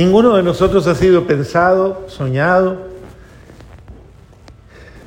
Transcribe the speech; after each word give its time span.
Ninguno 0.00 0.34
de 0.34 0.42
nosotros 0.42 0.86
ha 0.86 0.94
sido 0.94 1.26
pensado, 1.26 2.04
soñado 2.06 2.78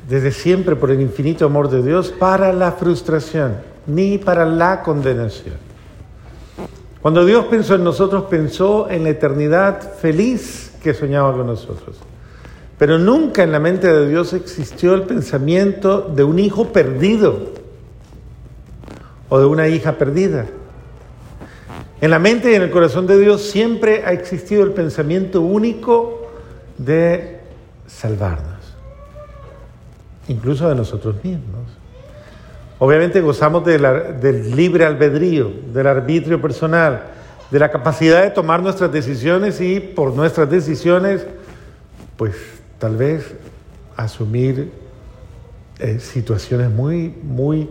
desde 0.08 0.30
siempre 0.30 0.76
por 0.76 0.92
el 0.92 1.00
infinito 1.00 1.46
amor 1.46 1.68
de 1.68 1.82
Dios 1.82 2.14
para 2.16 2.52
la 2.52 2.70
frustración, 2.70 3.56
ni 3.88 4.18
para 4.18 4.46
la 4.46 4.84
condenación. 4.84 5.56
Cuando 7.02 7.24
Dios 7.24 7.46
pensó 7.46 7.74
en 7.74 7.82
nosotros, 7.82 8.26
pensó 8.30 8.88
en 8.88 9.02
la 9.02 9.08
eternidad 9.08 9.94
feliz 9.94 10.72
que 10.80 10.94
soñaba 10.94 11.32
con 11.32 11.48
nosotros. 11.48 11.96
Pero 12.78 12.96
nunca 12.96 13.42
en 13.42 13.50
la 13.50 13.58
mente 13.58 13.92
de 13.92 14.08
Dios 14.08 14.32
existió 14.32 14.94
el 14.94 15.02
pensamiento 15.02 16.02
de 16.02 16.22
un 16.22 16.38
hijo 16.38 16.68
perdido 16.72 17.48
o 19.28 19.40
de 19.40 19.44
una 19.44 19.66
hija 19.66 19.98
perdida. 19.98 20.46
En 22.04 22.10
la 22.10 22.18
mente 22.18 22.52
y 22.52 22.54
en 22.54 22.60
el 22.60 22.70
corazón 22.70 23.06
de 23.06 23.18
Dios 23.18 23.40
siempre 23.40 24.04
ha 24.04 24.12
existido 24.12 24.62
el 24.62 24.72
pensamiento 24.72 25.40
único 25.40 26.28
de 26.76 27.40
salvarnos, 27.86 28.76
incluso 30.28 30.68
de 30.68 30.74
nosotros 30.74 31.16
mismos. 31.24 31.62
Obviamente 32.78 33.22
gozamos 33.22 33.64
del 33.64 34.54
libre 34.54 34.84
albedrío, 34.84 35.50
del 35.72 35.86
arbitrio 35.86 36.42
personal, 36.42 37.04
de 37.50 37.58
la 37.58 37.70
capacidad 37.70 38.22
de 38.22 38.28
tomar 38.28 38.62
nuestras 38.62 38.92
decisiones 38.92 39.58
y 39.62 39.80
por 39.80 40.12
nuestras 40.12 40.50
decisiones, 40.50 41.26
pues 42.18 42.34
tal 42.78 42.96
vez 42.96 43.34
asumir 43.96 44.70
eh, 45.78 45.98
situaciones 46.00 46.68
muy, 46.70 47.14
muy 47.22 47.66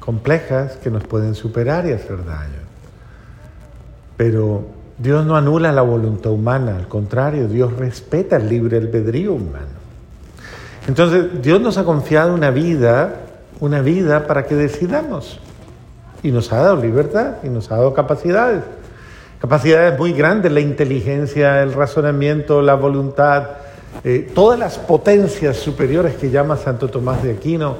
complejas 0.00 0.76
que 0.76 0.90
nos 0.90 1.04
pueden 1.04 1.36
superar 1.36 1.86
y 1.86 1.92
hacer 1.92 2.24
daño. 2.24 2.65
Pero 4.16 4.64
Dios 4.98 5.26
no 5.26 5.36
anula 5.36 5.72
la 5.72 5.82
voluntad 5.82 6.32
humana, 6.32 6.76
al 6.76 6.88
contrario, 6.88 7.48
Dios 7.48 7.72
respeta 7.76 8.36
el 8.36 8.48
libre 8.48 8.78
albedrío 8.78 9.34
humano. 9.34 9.76
Entonces, 10.88 11.42
Dios 11.42 11.60
nos 11.60 11.78
ha 11.78 11.84
confiado 11.84 12.32
una 12.32 12.50
vida, 12.50 13.16
una 13.60 13.80
vida 13.80 14.26
para 14.26 14.46
que 14.46 14.54
decidamos. 14.54 15.40
Y 16.22 16.30
nos 16.30 16.52
ha 16.52 16.56
dado 16.56 16.76
libertad 16.76 17.36
y 17.42 17.48
nos 17.48 17.70
ha 17.70 17.76
dado 17.76 17.92
capacidades. 17.92 18.62
Capacidades 19.40 19.98
muy 19.98 20.12
grandes, 20.12 20.50
la 20.50 20.60
inteligencia, 20.60 21.62
el 21.62 21.74
razonamiento, 21.74 22.62
la 22.62 22.74
voluntad, 22.74 23.48
eh, 24.02 24.30
todas 24.34 24.58
las 24.58 24.78
potencias 24.78 25.56
superiores 25.56 26.14
que 26.14 26.30
llama 26.30 26.56
Santo 26.56 26.88
Tomás 26.88 27.22
de 27.22 27.32
Aquino, 27.32 27.76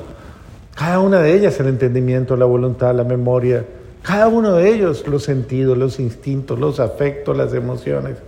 cada 0.75 1.01
una 1.01 1.21
de 1.21 1.33
ellas 1.33 1.59
el 1.61 1.69
entendimiento, 1.69 2.37
la 2.37 2.45
voluntad, 2.45 2.95
la 2.95 3.05
memoria, 3.05 3.65
cada 4.07 4.29
uno 4.29 4.53
de 4.53 4.73
ellos, 4.73 5.05
los 5.09 5.25
sentidos, 5.25 5.77
los 5.77 5.99
instintos, 5.99 6.61
los 6.61 6.79
afectos, 6.79 7.37
las 7.37 7.53
emociones. 7.53 8.19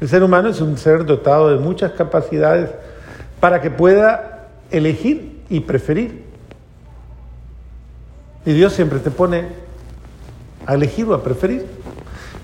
El 0.00 0.08
ser 0.08 0.24
humano 0.24 0.48
es 0.48 0.60
un 0.60 0.76
ser 0.76 1.04
dotado 1.04 1.50
de 1.50 1.58
muchas 1.58 1.92
capacidades 1.92 2.70
para 3.38 3.60
que 3.60 3.70
pueda 3.70 4.48
elegir 4.72 5.40
y 5.48 5.60
preferir. 5.60 6.24
Y 8.44 8.52
Dios 8.52 8.72
siempre 8.72 8.98
te 8.98 9.12
pone 9.12 9.44
a 10.66 10.74
elegir 10.74 11.06
o 11.06 11.14
a 11.14 11.22
preferir. 11.22 11.64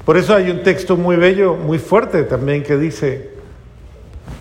Por 0.04 0.16
eso 0.16 0.36
hay 0.36 0.50
un 0.50 0.62
texto 0.62 0.96
muy 0.96 1.16
bello, 1.16 1.56
muy 1.56 1.80
fuerte 1.80 2.22
también 2.22 2.62
que 2.62 2.76
dice, 2.76 3.30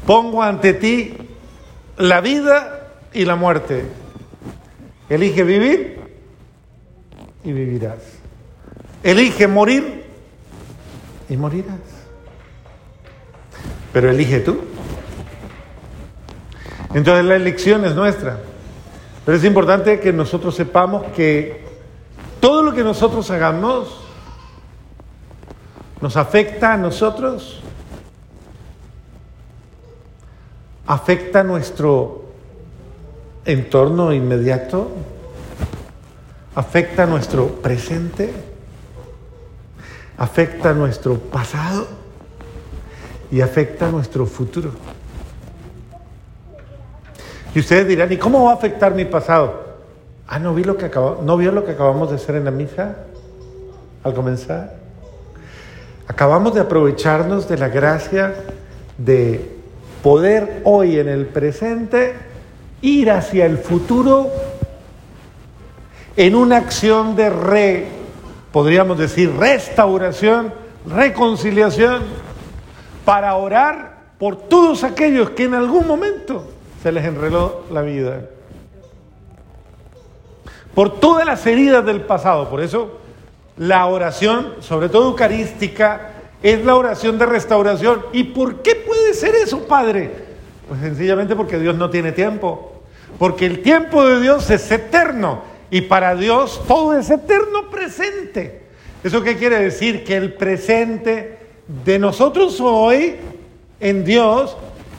pongo 0.06 0.44
ante 0.44 0.76
ti 0.76 1.18
la 1.98 2.22
vida 2.22 2.92
y 3.14 3.26
la 3.26 3.36
muerte. 3.36 3.86
Elige 5.10 5.44
vivir 5.44 5.99
y 7.44 7.52
vivirás. 7.52 8.00
Elige 9.04 9.48
morir 9.48 10.06
y 11.30 11.38
morirás. 11.38 11.80
Pero 13.94 14.10
elige 14.10 14.40
tú. 14.40 14.60
Entonces 16.94 17.26
la 17.26 17.36
elección 17.36 17.86
es 17.86 17.96
nuestra. 17.96 18.40
Pero 19.26 19.38
es 19.38 19.44
importante 19.44 20.00
que 20.00 20.12
nosotros 20.12 20.56
sepamos 20.56 21.06
que 21.16 21.64
todo 22.40 22.64
lo 22.64 22.74
que 22.74 22.84
nosotros 22.84 23.30
hagamos 23.32 24.06
nos 26.02 26.16
afecta 26.16 26.74
a 26.74 26.78
nosotros, 26.78 27.60
afecta 30.88 31.42
a 31.42 31.44
nuestro 31.44 32.24
entorno 33.46 34.14
inmediato, 34.14 34.92
afecta 36.60 37.06
nuestro 37.06 37.48
presente, 37.48 38.34
afecta 40.18 40.74
nuestro 40.74 41.18
pasado 41.18 41.88
y 43.32 43.40
afecta 43.40 43.90
nuestro 43.90 44.26
futuro. 44.26 44.72
Y 47.56 47.60
ustedes 47.60 47.88
dirán, 47.88 48.12
¿y 48.12 48.18
cómo 48.18 48.44
va 48.44 48.52
a 48.52 48.56
afectar 48.56 48.94
mi 48.94 49.06
pasado? 49.06 49.78
Ah, 50.28 50.38
¿no, 50.38 50.54
vi 50.54 50.66
lo 50.66 50.76
que 50.76 50.92
¿no 51.24 51.38
vio 51.38 51.54
lo 51.54 51.64
que 51.64 51.72
acabamos 51.72 52.10
de 52.10 52.18
hacer 52.18 52.36
en 52.36 52.44
la 52.44 52.52
misa 52.52 53.06
al 54.04 54.14
comenzar? 54.14 54.76
Acabamos 56.10 56.54
de 56.56 56.60
aprovecharnos 56.60 57.48
de 57.48 57.58
la 57.58 57.70
gracia 57.70 58.36
de 58.98 59.50
poder 60.04 60.62
hoy 60.66 61.00
en 61.00 61.08
el 61.08 61.26
presente 61.26 62.16
ir 62.82 63.12
hacia 63.12 63.46
el 63.46 63.60
futuro 63.60 64.30
en 66.20 66.36
una 66.36 66.58
acción 66.58 67.16
de 67.16 67.30
re, 67.30 67.88
podríamos 68.52 68.98
decir, 68.98 69.34
restauración, 69.38 70.54
reconciliación, 70.86 72.04
para 73.06 73.36
orar 73.36 74.00
por 74.20 74.36
todos 74.36 74.84
aquellos 74.84 75.30
que 75.30 75.46
en 75.46 75.54
algún 75.54 75.88
momento 75.88 76.46
se 76.84 76.92
les 76.92 77.06
enreló 77.06 77.64
la 77.72 77.84
vida. 77.84 78.20
Por 80.76 81.00
todas 81.00 81.26
las 81.26 81.46
heridas 81.48 81.86
del 81.86 82.02
pasado. 82.02 82.50
Por 82.50 82.60
eso 82.60 83.00
la 83.56 83.86
oración, 83.86 84.56
sobre 84.60 84.90
todo 84.90 85.08
eucarística, 85.08 86.10
es 86.44 86.66
la 86.66 86.76
oración 86.76 87.18
de 87.18 87.28
restauración. 87.28 88.02
¿Y 88.12 88.26
por 88.26 88.62
qué 88.62 88.76
puede 88.76 89.14
ser 89.14 89.36
eso, 89.36 89.66
Padre? 89.66 90.12
Pues 90.68 90.82
sencillamente 90.82 91.34
porque 91.34 91.58
Dios 91.58 91.78
no 91.78 91.90
tiene 91.90 92.12
tiempo. 92.12 92.74
Porque 93.18 93.46
el 93.46 93.62
tiempo 93.62 94.06
de 94.06 94.20
Dios 94.20 94.50
es 94.50 94.70
eterno. 94.70 95.49
Y 95.72 95.82
para 95.82 96.16
Dios 96.16 96.62
todo 96.68 96.98
es 96.98 97.10
eterno 97.10 97.70
presente. 97.70 98.64
¿Eso 99.04 99.22
qué 99.22 99.38
quiere 99.38 99.60
decir? 99.60 100.04
Que 100.04 100.18
el 100.18 100.34
presente 100.34 101.38
de 101.86 102.00
nosotros 102.00 102.60
hoy 102.60 103.16
en 103.80 104.04
Dios 104.04 104.58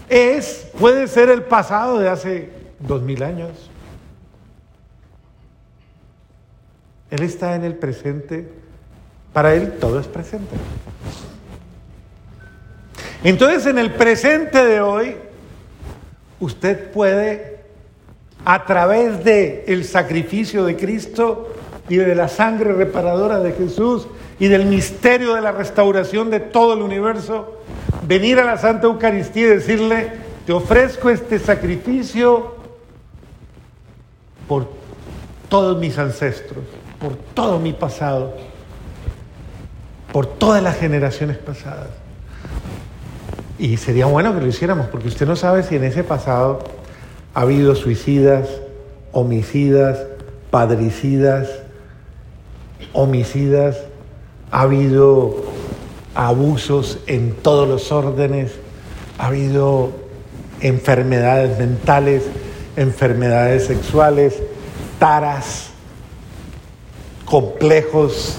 es, 0.08 0.68
puede 0.78 1.06
ser 1.08 1.28
el 1.28 1.42
pasado 1.42 1.98
de 1.98 2.08
hace 2.08 2.50
dos 2.78 3.02
mil 3.02 3.22
años. 3.22 3.70
Él 7.10 7.22
está 7.22 7.56
en 7.56 7.64
el 7.64 7.74
presente. 7.74 8.48
Para 9.32 9.54
Él 9.54 9.74
todo 9.78 10.00
es 10.00 10.06
presente. 10.06 10.56
Entonces 13.22 13.66
en 13.66 13.78
el 13.78 13.92
presente 13.92 14.64
de 14.64 14.80
hoy, 14.80 15.16
usted 16.38 16.90
puede 16.90 17.49
a 18.44 18.64
través 18.64 19.24
de 19.24 19.64
el 19.68 19.84
sacrificio 19.84 20.64
de 20.64 20.76
Cristo 20.76 21.52
y 21.88 21.96
de 21.96 22.14
la 22.14 22.28
sangre 22.28 22.72
reparadora 22.72 23.40
de 23.40 23.52
Jesús 23.52 24.06
y 24.38 24.48
del 24.48 24.64
misterio 24.64 25.34
de 25.34 25.42
la 25.42 25.52
restauración 25.52 26.30
de 26.30 26.40
todo 26.40 26.74
el 26.74 26.82
universo, 26.82 27.60
venir 28.06 28.38
a 28.38 28.44
la 28.44 28.56
Santa 28.56 28.86
Eucaristía 28.86 29.46
y 29.46 29.50
decirle, 29.50 30.12
te 30.46 30.52
ofrezco 30.52 31.10
este 31.10 31.38
sacrificio 31.38 32.54
por 34.48 34.68
todos 35.48 35.78
mis 35.78 35.98
ancestros, 35.98 36.64
por 36.98 37.16
todo 37.16 37.58
mi 37.58 37.72
pasado, 37.72 38.34
por 40.12 40.26
todas 40.26 40.62
las 40.62 40.78
generaciones 40.78 41.36
pasadas. 41.36 41.88
Y 43.58 43.76
sería 43.76 44.06
bueno 44.06 44.34
que 44.34 44.40
lo 44.40 44.46
hiciéramos, 44.46 44.86
porque 44.86 45.08
usted 45.08 45.26
no 45.26 45.36
sabe 45.36 45.62
si 45.62 45.76
en 45.76 45.84
ese 45.84 46.02
pasado 46.02 46.60
ha 47.34 47.40
habido 47.42 47.74
suicidas, 47.74 48.48
homicidas, 49.12 49.98
padricidas, 50.50 51.48
homicidas, 52.92 53.78
ha 54.50 54.62
habido 54.62 55.44
abusos 56.14 56.98
en 57.06 57.34
todos 57.34 57.68
los 57.68 57.92
órdenes, 57.92 58.52
ha 59.18 59.28
habido 59.28 59.92
enfermedades 60.60 61.58
mentales, 61.58 62.24
enfermedades 62.76 63.66
sexuales, 63.66 64.42
taras, 64.98 65.70
complejos. 67.24 68.36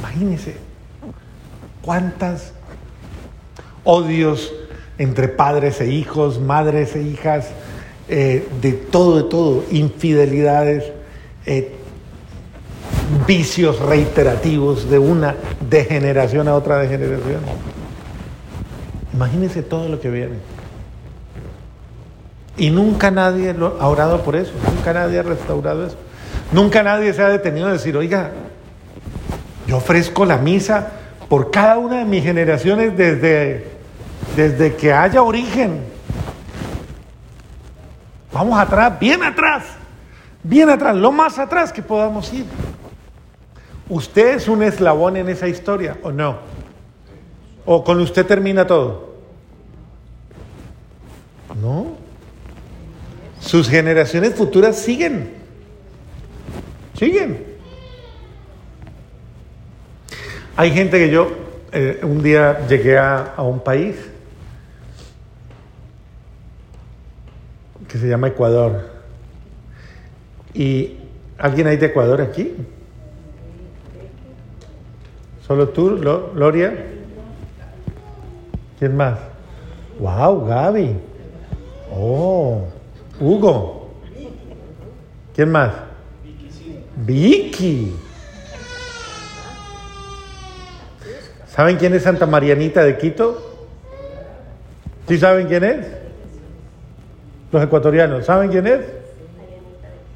Imagínense 0.00 0.56
cuántas 1.82 2.52
odios 3.84 4.52
entre 4.98 5.28
padres 5.28 5.80
e 5.80 5.88
hijos, 5.88 6.40
madres 6.40 6.94
e 6.96 7.02
hijas, 7.02 7.48
eh, 8.08 8.46
de 8.60 8.72
todo, 8.72 9.16
de 9.16 9.22
todo, 9.24 9.64
infidelidades, 9.70 10.84
eh, 11.44 11.72
vicios 13.26 13.80
reiterativos 13.80 14.88
de 14.90 14.98
una 14.98 15.34
degeneración 15.68 16.48
a 16.48 16.54
otra 16.54 16.78
degeneración. 16.78 17.40
Imagínense 19.12 19.62
todo 19.62 19.88
lo 19.88 20.00
que 20.00 20.10
viene. 20.10 20.34
Y 22.56 22.70
nunca 22.70 23.10
nadie 23.10 23.54
ha 23.80 23.88
orado 23.88 24.22
por 24.22 24.36
eso, 24.36 24.52
nunca 24.74 24.92
nadie 24.92 25.18
ha 25.18 25.22
restaurado 25.22 25.86
eso. 25.86 25.96
Nunca 26.52 26.82
nadie 26.82 27.12
se 27.12 27.22
ha 27.22 27.28
detenido 27.28 27.66
a 27.66 27.72
decir, 27.72 27.96
oiga, 27.96 28.30
yo 29.66 29.78
ofrezco 29.78 30.24
la 30.24 30.38
misa 30.38 30.92
por 31.28 31.50
cada 31.50 31.78
una 31.78 31.98
de 31.98 32.04
mis 32.04 32.22
generaciones 32.22 32.96
desde, 32.96 33.66
desde 34.36 34.76
que 34.76 34.92
haya 34.92 35.22
origen. 35.22 35.95
Vamos 38.36 38.58
atrás, 38.58 39.00
bien 39.00 39.22
atrás, 39.22 39.64
bien 40.42 40.68
atrás, 40.68 40.94
lo 40.94 41.10
más 41.10 41.38
atrás 41.38 41.72
que 41.72 41.80
podamos 41.80 42.30
ir. 42.34 42.44
¿Usted 43.88 44.36
es 44.36 44.46
un 44.46 44.62
eslabón 44.62 45.16
en 45.16 45.30
esa 45.30 45.48
historia 45.48 45.96
o 46.02 46.12
no? 46.12 46.36
¿O 47.64 47.82
con 47.82 47.98
usted 47.98 48.26
termina 48.26 48.66
todo? 48.66 49.14
No. 51.62 51.96
Sus 53.40 53.70
generaciones 53.70 54.34
futuras 54.34 54.76
siguen. 54.76 55.32
Siguen. 56.92 57.42
Hay 60.58 60.72
gente 60.72 60.98
que 60.98 61.08
yo 61.08 61.30
eh, 61.72 62.00
un 62.02 62.22
día 62.22 62.66
llegué 62.68 62.98
a, 62.98 63.32
a 63.34 63.42
un 63.44 63.60
país 63.60 63.96
se 67.96 68.08
llama 68.08 68.28
Ecuador. 68.28 68.90
¿Y 70.54 70.96
alguien 71.38 71.66
hay 71.66 71.76
de 71.76 71.86
Ecuador 71.86 72.20
aquí? 72.20 72.54
¿Solo 75.46 75.68
tú, 75.68 75.98
Gloria? 75.98 76.74
¿Quién 78.78 78.96
más? 78.96 79.18
¡Wow, 80.00 80.46
Gaby! 80.46 80.96
¡Oh! 81.94 82.64
Hugo. 83.20 83.90
¿Quién 85.34 85.50
más? 85.50 85.72
Vicky. 87.06 87.94
¿Saben 91.46 91.76
quién 91.76 91.94
es 91.94 92.02
Santa 92.02 92.26
Marianita 92.26 92.82
de 92.82 92.98
Quito? 92.98 93.40
¿Sí 95.08 95.18
saben 95.18 95.46
quién 95.46 95.64
es? 95.64 95.86
Los 97.56 97.64
ecuatorianos, 97.64 98.26
¿saben 98.26 98.50
quién 98.50 98.66
es? 98.66 98.80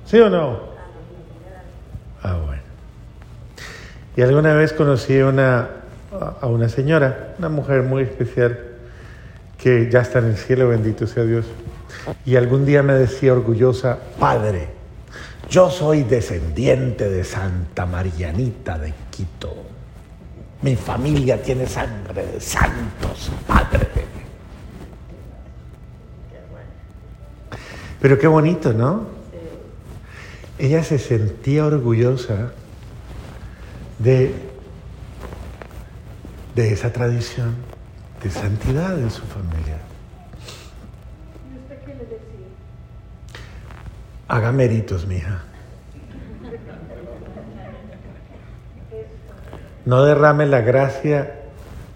¿Sí 0.04 0.20
o 0.20 0.28
no? 0.28 0.60
Ah, 2.22 2.36
bueno. 2.44 2.60
Y 4.14 4.20
alguna 4.20 4.52
vez 4.52 4.74
conocí 4.74 5.18
a 5.18 5.26
una 6.46 6.68
señora, 6.68 7.36
una 7.38 7.48
mujer 7.48 7.82
muy 7.82 8.02
especial, 8.02 8.58
que 9.56 9.88
ya 9.90 10.00
está 10.02 10.18
en 10.18 10.26
el 10.26 10.36
cielo, 10.36 10.68
bendito 10.68 11.06
sea 11.06 11.24
Dios. 11.24 11.46
Y 12.26 12.36
algún 12.36 12.66
día 12.66 12.82
me 12.82 12.92
decía 12.92 13.32
orgullosa, 13.32 13.96
Padre, 14.18 14.68
yo 15.48 15.70
soy 15.70 16.02
descendiente 16.02 17.08
de 17.08 17.24
Santa 17.24 17.86
Marianita 17.86 18.76
de 18.76 18.92
Quito. 19.08 19.54
Mi 20.60 20.76
familia 20.76 21.40
tiene 21.40 21.66
sangre 21.66 22.26
de 22.34 22.38
santos, 22.38 23.30
Padre. 23.46 24.09
Pero 28.00 28.18
qué 28.18 28.26
bonito, 28.26 28.72
¿no? 28.72 29.06
Ella 30.58 30.82
se 30.84 30.98
sentía 30.98 31.66
orgullosa 31.66 32.52
de, 33.98 34.34
de 36.54 36.72
esa 36.72 36.92
tradición 36.92 37.54
de 38.22 38.30
santidad 38.30 38.98
en 38.98 39.10
su 39.10 39.22
familia. 39.22 39.78
Haga 44.28 44.52
méritos, 44.52 45.06
mija. 45.06 45.42
No 49.84 50.04
derrame 50.04 50.46
la 50.46 50.60
gracia, 50.60 51.40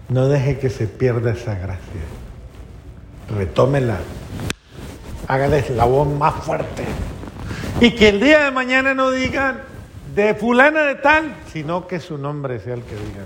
no 0.09 0.27
deje 0.27 0.57
que 0.57 0.69
se 0.69 0.87
pierda 0.87 1.31
esa 1.31 1.55
gracia. 1.55 2.01
Retómela. 3.37 3.99
Hágale 5.27 5.59
eslabón 5.59 6.17
más 6.17 6.35
fuerte. 6.35 6.85
Y 7.81 7.91
que 7.91 8.09
el 8.09 8.19
día 8.19 8.45
de 8.45 8.51
mañana 8.51 8.93
no 8.93 9.11
digan 9.11 9.61
de 10.13 10.35
fulana 10.35 10.83
de 10.83 10.95
tal, 10.95 11.35
sino 11.51 11.87
que 11.87 11.99
su 11.99 12.17
nombre 12.17 12.59
sea 12.59 12.75
el 12.75 12.83
que 12.83 12.95
digan. 12.95 13.25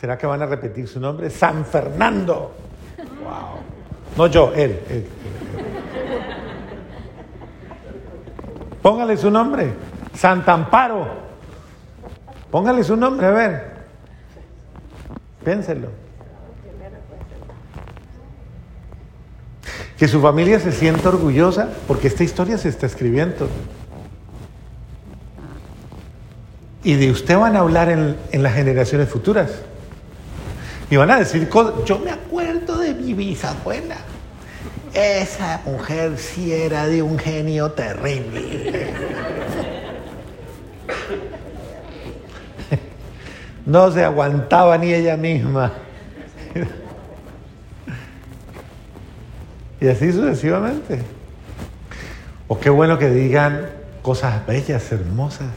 ¿Será 0.00 0.18
que 0.18 0.26
van 0.26 0.42
a 0.42 0.46
repetir 0.46 0.88
su 0.88 1.00
nombre? 1.00 1.30
San 1.30 1.64
Fernando. 1.64 2.52
Wow. 3.22 3.60
No 4.16 4.26
yo, 4.26 4.52
él. 4.54 4.80
él. 4.88 5.06
Póngale 8.82 9.16
su 9.16 9.30
nombre. 9.30 9.72
Santa 10.14 10.52
Amparo. 10.52 11.06
Póngale 12.50 12.84
su 12.84 12.96
nombre, 12.96 13.26
a 13.26 13.30
ver. 13.30 13.74
Piénselo. 15.44 16.03
Que 19.98 20.08
su 20.08 20.20
familia 20.20 20.58
se 20.58 20.72
sienta 20.72 21.08
orgullosa 21.08 21.68
porque 21.86 22.08
esta 22.08 22.24
historia 22.24 22.58
se 22.58 22.68
está 22.68 22.86
escribiendo. 22.86 23.48
Y 26.82 26.94
de 26.94 27.10
usted 27.10 27.38
van 27.38 27.56
a 27.56 27.60
hablar 27.60 27.88
en, 27.90 28.16
en 28.32 28.42
las 28.42 28.54
generaciones 28.54 29.08
futuras. 29.08 29.50
Y 30.90 30.96
van 30.96 31.10
a 31.10 31.18
decir 31.18 31.48
cosas. 31.48 31.84
Yo 31.84 31.98
me 31.98 32.10
acuerdo 32.10 32.78
de 32.78 32.94
mi 32.94 33.14
bisabuela. 33.14 33.96
Esa 34.92 35.60
mujer 35.64 36.18
sí 36.18 36.52
era 36.52 36.86
de 36.86 37.02
un 37.02 37.18
genio 37.18 37.72
terrible. 37.72 38.92
No 43.66 43.90
se 43.90 44.04
aguantaba 44.04 44.76
ni 44.76 44.92
ella 44.92 45.16
misma. 45.16 45.72
Y 49.84 49.88
así 49.88 50.10
sucesivamente. 50.12 51.02
O 52.48 52.58
qué 52.58 52.70
bueno 52.70 52.98
que 52.98 53.10
digan 53.10 53.68
cosas 54.00 54.46
bellas, 54.46 54.90
hermosas, 54.90 55.50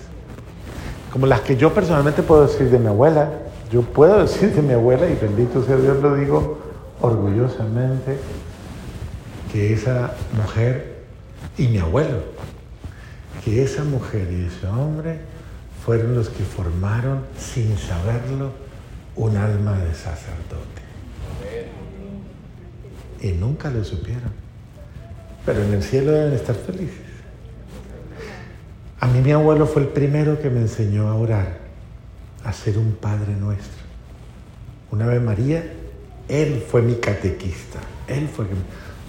como 1.13 1.27
las 1.27 1.39
que 1.39 1.55
yo 1.55 1.73
personalmente 1.73 2.23
puedo 2.23 2.45
decir 2.45 2.69
de 2.69 2.77
mi 2.77 2.87
abuela. 2.87 3.29
Yo 3.71 3.83
puedo 3.83 4.19
decir 4.23 4.53
de 4.53 4.61
mi 4.61 4.73
abuela, 4.73 5.07
y 5.07 5.15
bendito 5.15 5.63
sea 5.63 5.77
Dios, 5.77 6.01
lo 6.01 6.15
digo 6.15 6.59
orgullosamente, 6.99 8.17
que 9.53 9.71
esa 9.71 10.11
mujer 10.35 11.03
y 11.57 11.69
mi 11.69 11.77
abuelo, 11.77 12.23
que 13.45 13.63
esa 13.63 13.85
mujer 13.85 14.27
y 14.29 14.47
ese 14.47 14.67
hombre 14.67 15.19
fueron 15.85 16.15
los 16.15 16.27
que 16.27 16.43
formaron, 16.43 17.21
sin 17.39 17.77
saberlo, 17.77 18.51
un 19.15 19.37
alma 19.37 19.79
de 19.79 19.93
sacerdote. 19.93 20.86
Y 23.21 23.31
nunca 23.31 23.69
lo 23.69 23.83
supieron. 23.83 24.31
Pero 25.45 25.63
en 25.63 25.73
el 25.73 25.83
cielo 25.83 26.11
deben 26.11 26.33
estar 26.33 26.55
felices. 26.55 27.07
A 28.99 29.07
mí 29.07 29.21
mi 29.21 29.31
abuelo 29.31 29.65
fue 29.67 29.83
el 29.83 29.87
primero 29.89 30.41
que 30.41 30.49
me 30.49 30.61
enseñó 30.61 31.07
a 31.07 31.15
orar, 31.15 31.59
a 32.43 32.51
ser 32.51 32.77
un 32.77 32.93
Padre 32.93 33.33
nuestro. 33.33 33.83
Una 34.91 35.05
vez 35.05 35.21
María, 35.21 35.63
él 36.27 36.63
fue 36.67 36.81
mi 36.81 36.95
catequista. 36.95 37.79
Él 38.07 38.27
fue 38.27 38.45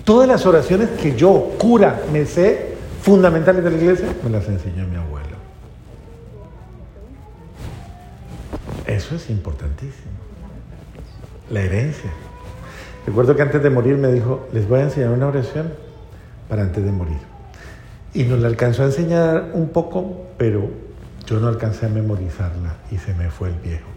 Todas 0.04 0.28
las 0.28 0.46
oraciones 0.46 0.90
que 0.90 1.16
yo, 1.16 1.54
cura, 1.58 2.02
me 2.12 2.24
sé, 2.24 2.74
fundamentales 3.02 3.62
de 3.64 3.70
la 3.70 3.76
iglesia, 3.76 4.14
me 4.22 4.30
las 4.30 4.46
enseñó 4.48 4.86
mi 4.86 4.96
abuelo. 4.96 5.36
Eso 8.86 9.16
es 9.16 9.28
importantísimo. 9.28 10.12
La 11.50 11.60
herencia. 11.60 12.10
Recuerdo 13.08 13.34
que 13.34 13.40
antes 13.40 13.62
de 13.62 13.70
morir 13.70 13.96
me 13.96 14.12
dijo, 14.12 14.46
les 14.52 14.68
voy 14.68 14.80
a 14.80 14.82
enseñar 14.82 15.08
una 15.08 15.28
oración 15.28 15.72
para 16.46 16.60
antes 16.60 16.84
de 16.84 16.92
morir. 16.92 17.16
Y 18.12 18.24
nos 18.24 18.38
la 18.38 18.48
alcanzó 18.48 18.82
a 18.82 18.84
enseñar 18.84 19.52
un 19.54 19.70
poco, 19.70 20.26
pero 20.36 20.68
yo 21.24 21.40
no 21.40 21.48
alcancé 21.48 21.86
a 21.86 21.88
memorizarla 21.88 22.76
y 22.90 22.98
se 22.98 23.14
me 23.14 23.30
fue 23.30 23.48
el 23.48 23.54
viejo. 23.54 23.88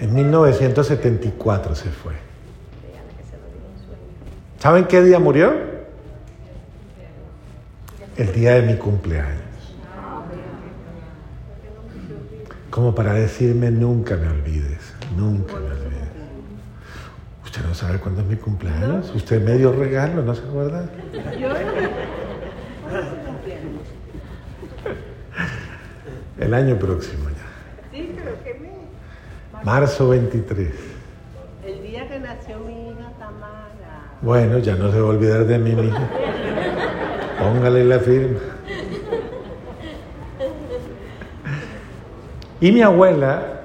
En 0.00 0.14
1974 0.14 1.74
se 1.74 1.88
fue. 1.88 2.12
¿Saben 4.58 4.84
qué 4.84 5.02
día 5.02 5.18
murió? 5.18 5.54
El 8.18 8.34
día 8.34 8.56
de 8.56 8.70
mi 8.70 8.76
cumpleaños. 8.76 9.40
Como 12.68 12.94
para 12.94 13.14
decirme, 13.14 13.70
nunca 13.70 14.16
me 14.16 14.28
olvides, 14.28 14.85
nunca 15.16 15.54
me 15.54 15.70
olvides. 15.70 16.06
¿Usted 17.44 17.62
no 17.62 17.74
sabe 17.74 17.98
cuándo 17.98 18.20
es 18.20 18.26
mi 18.26 18.36
cumpleaños? 18.36 19.12
¿Usted 19.14 19.42
me 19.42 19.54
dio 19.54 19.72
regalo, 19.72 20.22
no 20.22 20.34
se 20.34 20.42
acuerda? 20.42 20.88
El 26.38 26.54
año 26.54 26.78
próximo 26.78 27.30
ya. 27.30 27.96
Sí, 27.96 28.12
pero 28.14 28.36
¿qué 28.44 28.54
mes? 28.54 29.64
Marzo 29.64 30.08
23. 30.10 30.68
El 31.64 31.82
día 31.82 32.08
que 32.08 32.20
nació 32.20 32.58
mi 32.60 32.90
hija 32.90 33.10
Tamara. 33.18 34.12
Bueno, 34.20 34.58
ya 34.58 34.74
no 34.74 34.92
se 34.92 35.00
va 35.00 35.06
a 35.06 35.10
olvidar 35.10 35.46
de 35.46 35.58
mí, 35.58 35.74
mija. 35.74 36.08
Póngale 37.38 37.84
la 37.84 37.98
firma. 37.98 38.40
Y 42.60 42.72
mi 42.72 42.82
abuela 42.82 43.55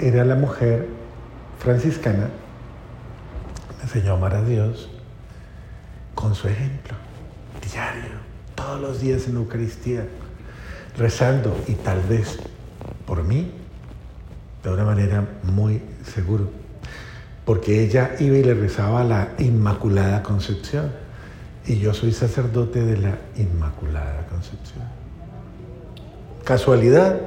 era 0.00 0.24
la 0.24 0.34
mujer 0.34 0.88
franciscana, 1.58 2.30
me 3.76 3.82
enseñó 3.82 4.12
a 4.12 4.16
amar 4.16 4.34
a 4.34 4.42
Dios 4.42 4.88
con 6.14 6.34
su 6.34 6.48
ejemplo, 6.48 6.94
diario, 7.70 8.18
todos 8.54 8.80
los 8.80 9.00
días 9.00 9.26
en 9.26 9.34
la 9.34 9.40
Eucaristía, 9.40 10.06
rezando 10.96 11.56
y 11.68 11.74
tal 11.74 12.00
vez 12.02 12.38
por 13.06 13.24
mí, 13.24 13.52
de 14.62 14.70
una 14.70 14.84
manera 14.84 15.24
muy 15.42 15.82
seguro, 16.04 16.50
porque 17.44 17.82
ella 17.82 18.12
iba 18.18 18.36
y 18.36 18.42
le 18.42 18.54
rezaba 18.54 19.02
a 19.02 19.04
la 19.04 19.28
Inmaculada 19.38 20.22
Concepción 20.22 20.90
y 21.66 21.78
yo 21.78 21.92
soy 21.92 22.12
sacerdote 22.12 22.82
de 22.82 22.96
la 22.96 23.18
Inmaculada 23.36 24.26
Concepción. 24.28 24.84
¿Casualidad? 26.44 27.20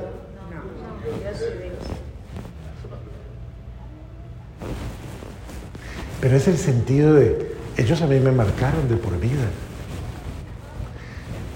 Pero 6.24 6.38
es 6.38 6.48
el 6.48 6.58
sentido 6.58 7.16
de, 7.16 7.54
ellos 7.76 8.02
a 8.02 8.08
mí 8.08 8.18
me 8.18 8.32
marcaron 8.32 8.88
de 8.88 8.96
por 8.96 9.20
vida. 9.20 9.44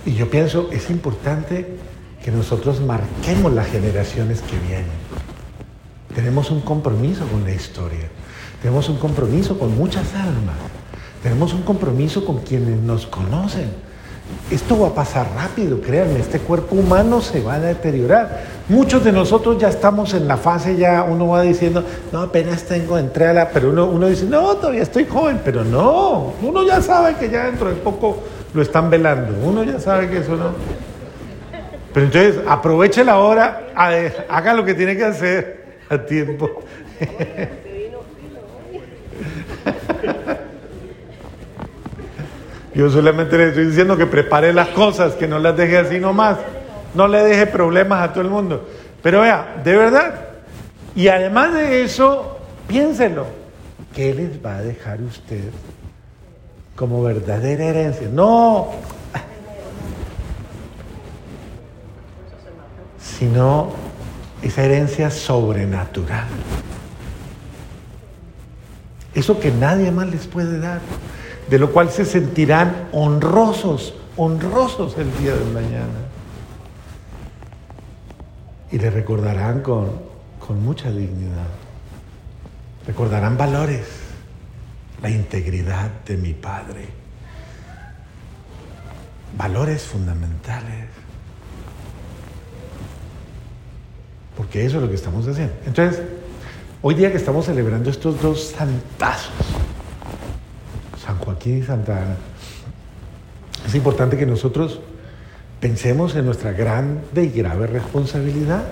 Y 0.05 0.13
yo 0.13 0.29
pienso, 0.29 0.67
es 0.73 0.89
importante 0.89 1.77
que 2.21 2.31
nosotros 2.31 2.81
marquemos 2.81 3.53
las 3.53 3.67
generaciones 3.67 4.41
que 4.41 4.59
vienen. 4.67 4.91
Tenemos 6.13 6.51
un 6.51 6.59
compromiso 6.59 7.25
con 7.27 7.45
la 7.45 7.53
historia, 7.53 8.09
tenemos 8.61 8.89
un 8.89 8.97
compromiso 8.97 9.57
con 9.57 9.73
muchas 9.77 10.13
almas, 10.13 10.57
tenemos 11.23 11.53
un 11.53 11.61
compromiso 11.61 12.25
con 12.25 12.39
quienes 12.39 12.77
nos 12.81 13.07
conocen. 13.07 13.69
Esto 14.49 14.79
va 14.79 14.87
a 14.87 14.93
pasar 14.93 15.27
rápido, 15.35 15.81
créanme, 15.81 16.19
este 16.19 16.39
cuerpo 16.39 16.75
humano 16.75 17.19
se 17.21 17.41
va 17.41 17.55
a 17.55 17.59
deteriorar. 17.59 18.43
Muchos 18.69 19.03
de 19.03 19.11
nosotros 19.11 19.57
ya 19.57 19.67
estamos 19.67 20.13
en 20.13 20.25
la 20.25 20.37
fase, 20.37 20.77
ya 20.77 21.03
uno 21.03 21.27
va 21.27 21.41
diciendo, 21.41 21.83
no, 22.13 22.21
apenas 22.21 22.63
tengo, 22.63 22.97
entré 22.97 23.27
a 23.27 23.33
la, 23.33 23.49
pero 23.49 23.71
uno, 23.71 23.85
uno 23.87 24.07
dice, 24.07 24.25
no, 24.25 24.55
todavía 24.55 24.83
estoy 24.83 25.05
joven, 25.05 25.41
pero 25.43 25.65
no, 25.65 26.33
uno 26.41 26.63
ya 26.63 26.81
sabe 26.81 27.15
que 27.15 27.29
ya 27.29 27.47
dentro 27.47 27.69
de 27.69 27.75
poco 27.75 28.19
lo 28.53 28.61
están 28.61 28.89
velando, 28.89 29.33
uno 29.45 29.63
ya 29.63 29.81
sabe 29.81 30.09
que 30.09 30.19
eso 30.19 30.37
no. 30.37 30.51
Pero 31.93 32.05
entonces 32.05 32.39
aproveche 32.47 33.03
la 33.03 33.17
hora, 33.17 33.67
haga 34.29 34.53
lo 34.53 34.63
que 34.63 34.73
tiene 34.73 34.95
que 34.95 35.03
hacer 35.03 35.65
a 35.89 35.97
tiempo. 35.97 36.61
Yo 42.77 42.91
solamente 42.91 43.35
le 43.39 43.47
estoy 43.47 43.65
diciendo 43.65 43.97
que 43.97 44.05
prepare 44.05 44.53
las 44.53 44.67
cosas, 44.67 45.13
que 45.13 45.27
no 45.27 45.39
las 45.39 45.57
deje 45.57 45.79
así 45.79 45.99
nomás. 45.99 46.37
No 46.93 47.07
le 47.07 47.23
deje 47.23 47.47
problemas 47.47 48.07
a 48.07 48.13
todo 48.13 48.21
el 48.21 48.29
mundo. 48.29 48.69
Pero 49.01 49.21
vea, 49.21 49.55
de 49.63 49.75
verdad. 49.75 50.25
Y 50.95 51.07
además 51.07 51.55
de 51.55 51.83
eso, 51.83 52.37
piénselo. 52.67 53.25
¿Qué 53.95 54.13
les 54.13 54.45
va 54.45 54.57
a 54.57 54.61
dejar 54.61 55.01
usted 55.01 55.45
como 56.75 57.01
verdadera 57.01 57.65
herencia? 57.65 58.09
No. 58.13 58.67
Sino 62.99 63.71
esa 64.43 64.61
herencia 64.61 65.09
sobrenatural. 65.09 66.27
Eso 69.15 69.39
que 69.39 69.49
nadie 69.49 69.89
más 69.89 70.11
les 70.11 70.27
puede 70.27 70.59
dar. 70.59 70.79
De 71.49 71.57
lo 71.57 71.71
cual 71.71 71.89
se 71.89 72.05
sentirán 72.05 72.89
honrosos, 72.91 73.93
honrosos 74.17 74.97
el 74.97 75.15
día 75.17 75.33
de 75.33 75.45
mañana 75.45 76.07
y 78.71 78.77
le 78.77 78.89
recordarán 78.89 79.61
con, 79.61 79.91
con 80.45 80.61
mucha 80.63 80.91
dignidad. 80.91 81.47
Recordarán 82.85 83.37
valores, 83.37 83.85
la 85.01 85.09
integridad 85.09 85.89
de 86.05 86.17
mi 86.17 86.33
Padre, 86.33 86.85
valores 89.37 89.83
fundamentales. 89.83 90.87
Porque 94.35 94.65
eso 94.65 94.77
es 94.77 94.83
lo 94.83 94.89
que 94.89 94.95
estamos 94.95 95.27
haciendo. 95.27 95.53
Entonces, 95.65 96.01
hoy 96.81 96.95
día 96.95 97.11
que 97.11 97.17
estamos 97.17 97.45
celebrando 97.45 97.89
estos 97.89 98.21
dos 98.21 98.53
santazos, 98.55 99.46
Y 101.47 101.63
Santa 101.63 101.97
Ana, 101.97 102.15
es 103.65 103.75
importante 103.75 104.17
que 104.17 104.25
nosotros 104.25 104.79
Pensemos 105.59 106.15
en 106.15 106.25
nuestra 106.25 106.51
grande 106.51 107.23
y 107.23 107.29
grave 107.29 107.65
responsabilidad. 107.65 108.63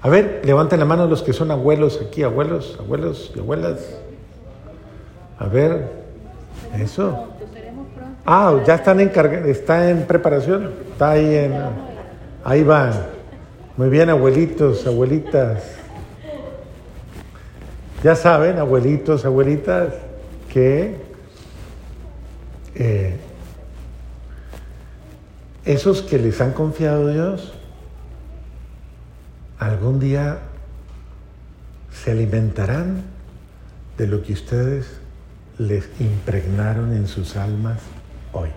A 0.00 0.08
ver, 0.08 0.40
levanten 0.44 0.78
la 0.78 0.86
mano 0.86 1.06
los 1.06 1.22
que 1.22 1.34
son 1.34 1.50
abuelos 1.50 2.00
aquí, 2.06 2.22
abuelos, 2.22 2.76
abuelos 2.80 3.32
y 3.34 3.40
abuelas. 3.40 3.80
A 5.38 5.46
ver, 5.46 5.90
eso. 6.78 7.28
Ah, 8.24 8.62
ya 8.66 8.76
están 8.76 9.00
encargados, 9.00 9.46
está 9.46 9.90
en 9.90 10.06
preparación, 10.06 10.70
está 10.92 11.10
ahí 11.10 11.34
en, 11.34 11.52
ahí 12.42 12.62
van. 12.62 12.94
Muy 13.76 13.90
bien, 13.90 14.08
abuelitos, 14.08 14.86
abuelitas. 14.86 15.62
Ya 18.02 18.14
saben, 18.14 18.58
abuelitos, 18.58 19.26
abuelitas, 19.26 19.92
que 20.48 21.05
eh, 22.78 23.16
esos 25.64 26.02
que 26.02 26.18
les 26.18 26.40
han 26.40 26.52
confiado 26.52 27.08
Dios, 27.08 27.54
algún 29.58 29.98
día 29.98 30.38
se 31.92 32.12
alimentarán 32.12 33.02
de 33.96 34.06
lo 34.06 34.22
que 34.22 34.34
ustedes 34.34 34.86
les 35.58 35.88
impregnaron 35.98 36.94
en 36.94 37.08
sus 37.08 37.36
almas 37.36 37.80
hoy. 38.32 38.50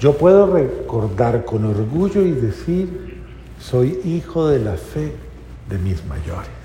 Yo 0.00 0.16
puedo 0.18 0.52
recordar 0.52 1.44
con 1.44 1.64
orgullo 1.64 2.22
y 2.22 2.32
decir, 2.32 3.22
soy 3.58 4.00
hijo 4.04 4.48
de 4.48 4.58
la 4.58 4.76
fe 4.76 5.14
de 5.68 5.78
mis 5.78 6.04
mayores. 6.04 6.61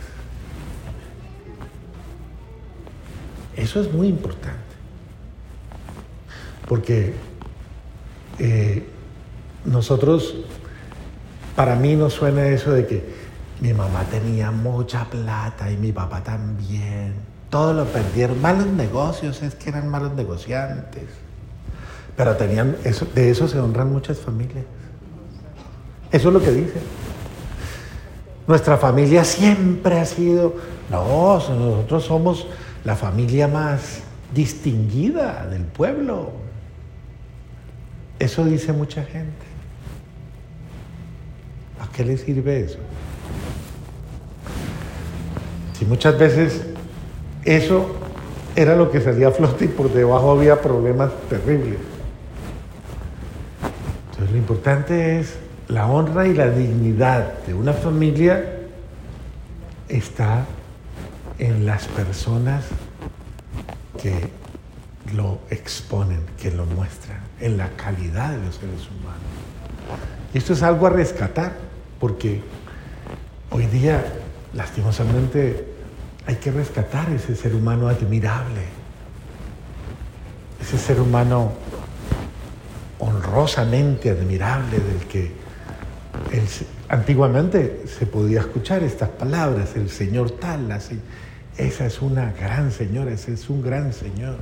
Eso 3.68 3.82
es 3.82 3.92
muy 3.92 4.08
importante. 4.08 4.56
Porque 6.70 7.14
eh, 8.40 8.88
nosotros, 9.66 10.36
para 11.54 11.76
mí 11.76 11.98
no 11.98 12.10
suena 12.10 12.48
eso 12.48 12.72
de 12.72 12.88
que 12.88 13.04
mi 13.60 13.74
mamá 13.74 14.06
tenía 14.10 14.52
mucha 14.52 15.04
plata 15.10 15.70
y 15.70 15.76
mi 15.76 15.92
papá 15.92 16.24
también. 16.24 17.16
Todo 17.50 17.74
lo 17.74 17.84
perdieron. 17.84 18.42
Malos 18.42 18.68
negocios, 18.68 19.42
es 19.42 19.56
que 19.56 19.68
eran 19.68 19.90
malos 19.90 20.14
negociantes. 20.14 21.04
Pero 22.16 22.38
tenían, 22.38 22.78
eso, 22.86 23.06
de 23.14 23.32
eso 23.32 23.50
se 23.50 23.60
honran 23.60 23.92
muchas 23.92 24.18
familias. 24.18 24.64
Eso 26.10 26.30
es 26.30 26.34
lo 26.34 26.40
que 26.40 26.52
dice. 26.52 26.80
Nuestra 28.48 28.78
familia 28.78 29.26
siempre 29.26 30.00
ha 30.00 30.06
sido, 30.06 30.56
no, 30.90 31.34
nosotros 31.34 32.06
somos 32.06 32.48
la 32.88 32.96
familia 32.96 33.50
más 33.50 34.00
distinguida 34.34 35.46
del 35.48 35.64
pueblo. 35.64 36.32
Eso 38.18 38.46
dice 38.46 38.72
mucha 38.72 39.04
gente. 39.04 39.46
¿A 41.82 41.92
qué 41.92 42.06
le 42.06 42.16
sirve 42.16 42.62
eso? 42.62 42.78
Si 45.78 45.84
muchas 45.84 46.18
veces 46.18 46.66
eso 47.44 47.94
era 48.56 48.78
lo 48.78 48.90
que 48.90 49.02
salía 49.02 49.28
a 49.28 49.32
flote 49.32 49.66
y 49.66 49.68
por 49.68 49.92
debajo 49.92 50.32
había 50.32 50.62
problemas 50.62 51.12
terribles. 51.30 51.80
Entonces 54.12 54.32
lo 54.32 54.38
importante 54.38 55.20
es 55.20 55.38
la 55.68 55.88
honra 55.88 56.26
y 56.26 56.34
la 56.34 56.50
dignidad 56.52 57.34
de 57.46 57.54
una 57.54 57.74
familia 57.74 58.62
está 59.90 60.46
en 61.40 61.66
las 61.66 61.88
personas 61.88 62.66
que 64.02 64.30
lo 65.14 65.40
exponen, 65.50 66.22
que 66.38 66.52
lo 66.52 66.66
muestran, 66.66 67.20
en 67.40 67.58
la 67.58 67.70
calidad 67.72 68.32
de 68.32 68.46
los 68.46 68.56
seres 68.56 68.88
humanos. 68.90 69.22
Y 70.34 70.38
esto 70.38 70.54
es 70.54 70.64
algo 70.64 70.88
a 70.88 70.90
rescatar, 70.90 71.54
porque 72.00 72.42
hoy 73.52 73.66
día, 73.68 74.04
lastimosamente, 74.54 75.68
hay 76.26 76.36
que 76.36 76.52
rescatar 76.52 77.10
ese 77.12 77.36
ser 77.36 77.56
humano 77.56 77.88
admirable, 77.88 78.64
ese 80.62 80.78
ser 80.78 81.00
humano 81.00 81.54
honroso 83.00 83.28
horrorosamente 83.28 84.10
admirable 84.10 84.80
del 84.80 85.06
que 85.08 85.32
antiguamente 86.90 87.84
se 87.88 88.06
podía 88.08 88.40
escuchar 88.40 88.84
estas 88.84 89.10
palabras, 89.10 89.76
el 89.76 89.90
Señor 89.90 90.32
tal, 90.32 90.68
esa 91.58 91.86
es 91.86 92.02
una 92.02 92.34
gran 92.34 92.72
señora, 92.72 93.12
ese 93.12 93.34
es 93.34 93.50
un 93.50 93.62
gran 93.62 93.94
Señor. 93.94 94.36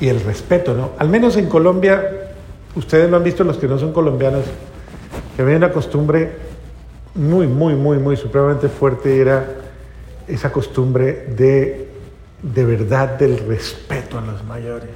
Y 0.00 0.08
el 0.08 0.20
respeto, 0.20 0.74
¿no? 0.74 0.92
Al 0.98 1.08
menos 1.08 1.36
en 1.36 1.46
Colombia, 1.46 2.32
ustedes 2.74 3.10
lo 3.10 3.16
han 3.16 3.24
visto 3.24 3.44
los 3.44 3.56
que 3.56 3.66
no 3.66 3.78
son 3.78 3.92
colombianos, 3.92 4.44
que 5.36 5.42
había 5.42 5.56
una 5.56 5.72
costumbre 5.72 6.32
muy, 7.14 7.46
muy, 7.46 7.74
muy, 7.74 7.98
muy 7.98 8.16
supremamente 8.16 8.68
fuerte, 8.68 9.20
era 9.20 9.46
esa 10.28 10.52
costumbre 10.52 11.26
de, 11.36 11.88
de 12.42 12.64
verdad, 12.64 13.18
del 13.18 13.38
respeto 13.38 14.18
a 14.18 14.20
los 14.20 14.44
mayores, 14.44 14.90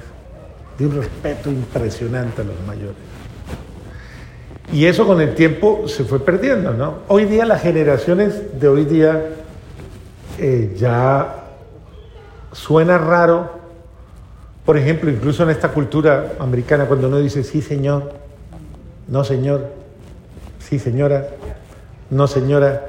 de 0.77 0.85
un 0.85 0.95
respeto 0.95 1.51
impresionante 1.51 2.41
a 2.41 2.45
los 2.45 2.59
mayores. 2.65 2.95
Y 4.73 4.85
eso 4.85 5.05
con 5.05 5.21
el 5.21 5.35
tiempo 5.35 5.87
se 5.87 6.03
fue 6.03 6.19
perdiendo, 6.19 6.73
¿no? 6.73 6.99
Hoy 7.07 7.25
día 7.25 7.45
las 7.45 7.61
generaciones 7.61 8.59
de 8.59 8.67
hoy 8.67 8.85
día 8.85 9.29
eh, 10.39 10.73
ya 10.75 11.43
suena 12.51 12.97
raro, 12.97 13.51
por 14.65 14.77
ejemplo, 14.77 15.09
incluso 15.11 15.43
en 15.43 15.51
esta 15.51 15.69
cultura 15.69 16.33
americana, 16.39 16.85
cuando 16.85 17.07
uno 17.07 17.19
dice 17.19 17.43
sí 17.43 17.61
señor, 17.61 18.11
no 19.07 19.23
señor, 19.23 19.69
sí 20.59 20.79
señora, 20.79 21.27
no 22.09 22.27
señora, 22.27 22.87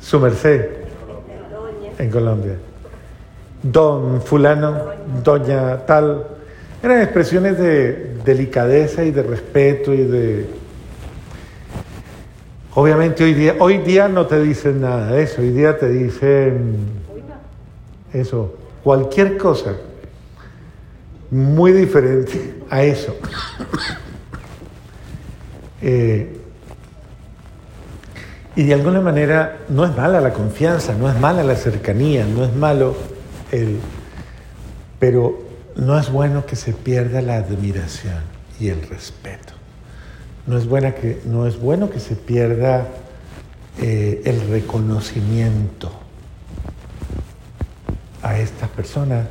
su 0.00 0.18
merced, 0.18 0.70
en 1.98 2.10
Colombia, 2.10 2.56
don 3.62 4.22
fulano, 4.22 4.84
doña 5.22 5.84
tal, 5.84 6.24
eran 6.82 7.02
expresiones 7.02 7.58
de 7.58 8.07
delicadeza 8.28 9.04
y 9.04 9.10
de 9.10 9.22
respeto 9.22 9.92
y 9.94 10.02
de... 10.04 10.46
Obviamente 12.74 13.24
hoy 13.24 13.34
día, 13.34 13.56
hoy 13.58 13.78
día 13.78 14.06
no 14.08 14.26
te 14.26 14.40
dicen 14.40 14.82
nada 14.82 15.10
de 15.12 15.22
eso, 15.22 15.40
hoy 15.40 15.50
día 15.50 15.78
te 15.78 15.88
dicen 15.88 16.76
eso, 18.12 18.54
cualquier 18.84 19.36
cosa 19.36 19.74
muy 21.30 21.72
diferente 21.72 22.54
a 22.70 22.82
eso. 22.82 23.16
Eh, 25.80 26.36
y 28.56 28.64
de 28.64 28.74
alguna 28.74 29.00
manera 29.00 29.58
no 29.68 29.84
es 29.84 29.96
mala 29.96 30.20
la 30.20 30.32
confianza, 30.32 30.92
no 30.92 31.08
es 31.08 31.16
mala 31.20 31.44
la 31.44 31.54
cercanía, 31.54 32.26
no 32.26 32.44
es 32.44 32.52
malo 32.52 32.96
el... 33.52 33.78
Pero 34.98 35.47
no 35.78 35.96
es 35.96 36.10
bueno 36.10 36.44
que 36.44 36.56
se 36.56 36.72
pierda 36.72 37.22
la 37.22 37.36
admiración 37.36 38.20
y 38.58 38.68
el 38.68 38.82
respeto. 38.82 39.52
No 40.46 40.58
es, 40.58 40.66
buena 40.66 40.94
que, 40.94 41.22
no 41.24 41.46
es 41.46 41.58
bueno 41.58 41.88
que 41.88 42.00
se 42.00 42.16
pierda 42.16 42.88
eh, 43.80 44.22
el 44.24 44.48
reconocimiento 44.48 45.92
a 48.22 48.38
esta 48.40 48.66
persona 48.66 49.28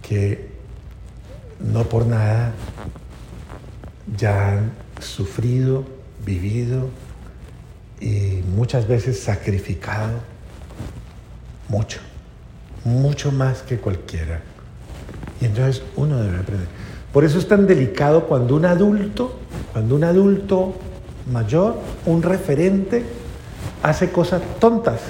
que 0.00 0.48
no 1.60 1.84
por 1.84 2.06
nada 2.06 2.52
ya 4.16 4.52
han 4.52 4.72
sufrido, 5.00 5.84
vivido 6.24 6.88
y 8.00 8.42
muchas 8.54 8.88
veces 8.88 9.20
sacrificado 9.20 10.20
mucho, 11.68 12.00
mucho 12.84 13.30
más 13.32 13.60
que 13.60 13.76
cualquiera. 13.76 14.40
Y 15.40 15.46
entonces 15.46 15.82
uno 15.96 16.20
debe 16.20 16.38
aprender. 16.38 16.68
Por 17.12 17.24
eso 17.24 17.38
es 17.38 17.48
tan 17.48 17.66
delicado 17.66 18.24
cuando 18.24 18.54
un 18.54 18.64
adulto, 18.64 19.32
cuando 19.72 19.94
un 19.94 20.04
adulto 20.04 20.74
mayor, 21.32 21.74
un 22.06 22.22
referente, 22.22 23.02
hace 23.82 24.10
cosas 24.10 24.42
tontas. 24.58 25.00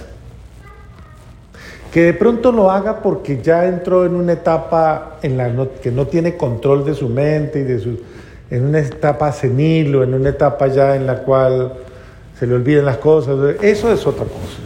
Que 1.93 2.03
de 2.03 2.15
pronto 2.15 2.53
lo 2.53 2.71
haga 2.71 3.03
porque 3.03 3.41
ya 3.43 3.67
entró 3.67 4.05
en 4.05 4.15
una 4.15 4.35
etapa 4.35 5.19
en 5.23 5.37
la 5.37 5.51
que 5.83 5.91
no 5.91 6.07
tiene 6.07 6.37
control 6.37 6.85
de 6.85 6.95
su 6.95 7.09
mente 7.09 7.61
y 7.61 7.63
de 7.63 7.79
su, 7.79 7.99
en 8.51 8.67
una 8.67 8.81
etapa 8.81 9.33
senil 9.33 9.97
o 9.97 10.05
en 10.05 10.15
una 10.15 10.29
etapa 10.29 10.69
ya 10.69 10.95
en 10.97 11.07
la 11.07 11.23
cual 11.23 11.73
se 12.39 12.47
le 12.47 12.55
olvidan 12.55 12.85
las 12.85 12.99
cosas. 12.99 13.57
Eso 13.63 13.93
es 13.93 14.07
otra 14.07 14.25
cosa. 14.25 14.59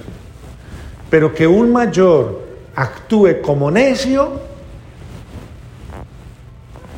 Pero 1.08 1.32
que 1.32 1.46
un 1.46 1.72
mayor 1.72 2.40
actúe 2.74 3.40
como 3.40 3.70
necio, 3.70 4.51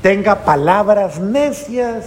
tenga 0.04 0.44
palabras 0.44 1.18
necias, 1.18 2.04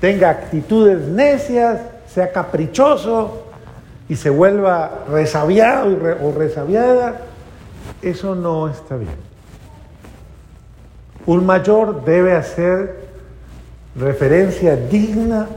tenga 0.00 0.30
actitudes 0.30 1.08
necias, 1.08 1.80
sea 2.06 2.30
caprichoso 2.30 3.48
y 4.08 4.14
se 4.14 4.30
vuelva 4.30 5.02
resabiado 5.08 5.88
o 6.22 6.30
resabiada, 6.30 7.22
eso 8.00 8.36
no 8.36 8.68
está 8.68 8.94
bien. 8.94 9.16
Un 11.26 11.44
mayor 11.44 12.04
debe 12.04 12.36
hacer 12.36 13.08
referencia 13.96 14.76
digna 14.76 15.48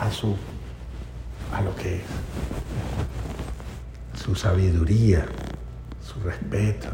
a 0.00 0.10
su 0.10 0.36
a 1.54 1.60
lo 1.60 1.76
que 1.76 1.96
es 1.96 2.02
su 4.24 4.34
sabiduría, 4.34 5.26
su 6.02 6.18
respeto. 6.20 6.88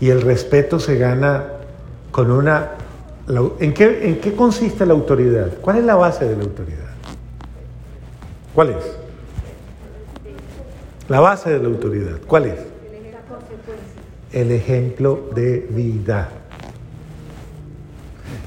Y 0.00 0.08
el 0.08 0.22
respeto 0.22 0.80
se 0.80 0.96
gana 0.96 1.58
con 2.12 2.30
una... 2.30 2.72
¿en, 3.58 3.74
qué, 3.74 4.08
¿En 4.08 4.20
qué 4.20 4.34
consiste 4.34 4.86
la 4.86 4.92
autoridad? 4.92 5.50
¿Cuál 5.60 5.78
es 5.78 5.84
la 5.84 5.96
base 5.96 6.26
de 6.26 6.36
la 6.36 6.44
autoridad? 6.44 6.92
¿Cuál 8.54 8.70
es? 8.70 9.02
La 11.08 11.20
base 11.20 11.50
de 11.50 11.58
la 11.58 11.68
autoridad, 11.68 12.18
¿cuál 12.26 12.46
es? 12.46 12.58
El 14.32 14.52
ejemplo 14.52 15.30
de 15.34 15.66
vida. 15.70 16.28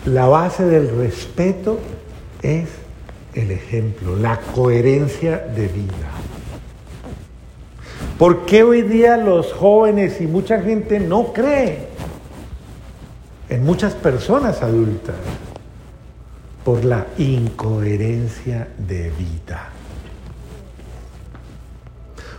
La 0.05 0.27
base 0.27 0.65
del 0.65 0.95
respeto 0.95 1.79
es 2.41 2.69
el 3.33 3.51
ejemplo, 3.51 4.15
la 4.15 4.39
coherencia 4.39 5.37
de 5.37 5.67
vida. 5.67 6.11
¿Por 8.17 8.45
qué 8.45 8.63
hoy 8.63 8.83
día 8.83 9.17
los 9.17 9.51
jóvenes 9.51 10.21
y 10.21 10.27
mucha 10.27 10.61
gente 10.61 10.99
no 10.99 11.33
cree 11.33 11.94
muchas 13.65 13.95
personas 13.95 14.61
adultas 14.61 15.15
por 16.63 16.85
la 16.85 17.07
incoherencia 17.17 18.67
de 18.77 19.09
vida. 19.09 19.69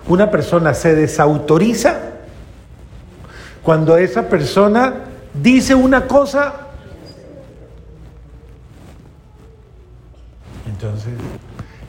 Una 0.07 0.31
persona 0.31 0.73
se 0.73 0.95
desautoriza 0.95 1.99
cuando 3.65 3.97
esa 3.97 4.29
persona 4.29 4.95
dice 5.35 5.75
una 5.75 6.07
cosa. 6.07 6.69
Entonces, 10.69 11.13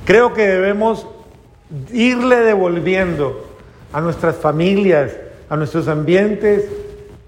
creo 0.03 0.33
que 0.33 0.47
debemos 0.47 1.05
irle 1.91 2.37
devolviendo 2.37 3.47
a 3.93 4.01
nuestras 4.01 4.35
familias, 4.35 5.11
a 5.47 5.55
nuestros 5.55 5.87
ambientes, 5.87 6.65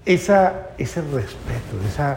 esa, 0.04 0.69
ese 0.80 1.02
respeto, 1.02 1.76
ese 1.86 2.16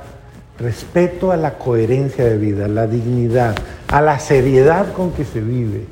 respeto 0.57 1.31
a 1.31 1.37
la 1.37 1.57
coherencia 1.57 2.23
de 2.23 2.37
vida, 2.37 2.65
a 2.65 2.69
la 2.69 2.87
dignidad, 2.87 3.55
a 3.87 4.01
la 4.01 4.19
seriedad 4.19 4.93
con 4.93 5.11
que 5.11 5.25
se 5.25 5.41
vive, 5.41 5.85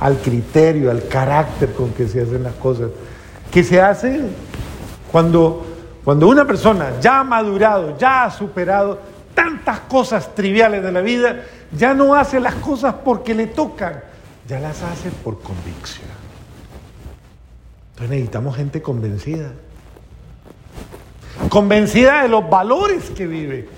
al 0.00 0.16
criterio, 0.16 0.90
al 0.90 1.06
carácter 1.06 1.72
con 1.72 1.92
que 1.92 2.08
se 2.08 2.22
hacen 2.22 2.42
las 2.42 2.54
cosas, 2.54 2.90
que 3.50 3.62
se 3.62 3.80
hacen 3.80 4.30
cuando, 5.12 5.66
cuando 6.04 6.28
una 6.28 6.46
persona 6.46 6.92
ya 7.00 7.20
ha 7.20 7.24
madurado, 7.24 7.98
ya 7.98 8.24
ha 8.24 8.30
superado 8.30 8.98
tantas 9.34 9.80
cosas 9.80 10.34
triviales 10.34 10.82
de 10.82 10.92
la 10.92 11.00
vida, 11.02 11.44
ya 11.76 11.92
no 11.92 12.14
hace 12.14 12.40
las 12.40 12.54
cosas 12.54 12.94
porque 13.04 13.34
le 13.34 13.48
tocan, 13.48 14.00
ya 14.48 14.58
las 14.58 14.82
hace 14.82 15.10
por 15.10 15.40
convicción. 15.40 16.08
Entonces 17.90 18.10
necesitamos 18.10 18.56
gente 18.56 18.80
convencida 18.80 19.52
convencida 21.48 22.22
de 22.22 22.28
los 22.28 22.48
valores 22.48 23.10
que 23.10 23.26
vive. 23.26 23.68